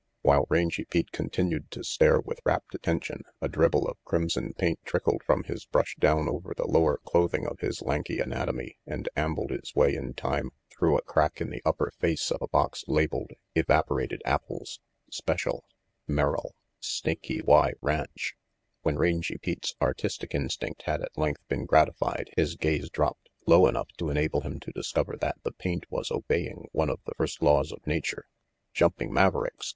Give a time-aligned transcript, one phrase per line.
[0.23, 5.21] While Rangy Pete continued to stare with rapt gaze, a dribble of crimson paint trickled
[5.23, 9.75] from his brush down over the lower clothing of his lanky anatomy and ambled its
[9.75, 13.29] way in time through a crack in the upper face of a box labeled 1
[13.29, 14.79] 2 RANGY PETE "Evaporated Apples.
[15.11, 15.65] Special.
[16.07, 17.39] Merrill, Snaky
[17.83, 18.35] Ranch."
[18.81, 23.89] When Rangy Pete's artistic instinct had at length been gratified, his gaze dropped low enough
[23.97, 27.71] to enable him to discover that the paint was obeying one of the first laws
[27.71, 28.25] of nature.
[28.73, 29.69] "Jumping Mavericks!"